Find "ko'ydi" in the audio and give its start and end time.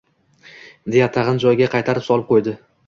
2.35-2.61